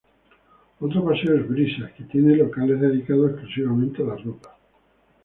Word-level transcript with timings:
Otro 0.79 1.05
paseo 1.05 1.35
es 1.35 1.47
"Brisas" 1.47 1.91
que 1.91 2.05
tiene 2.05 2.35
locales 2.35 2.81
dedicados 2.81 3.29
exclusivamente 3.33 4.01
a 4.01 4.05
la 4.07 4.15
ropa. 4.15 4.57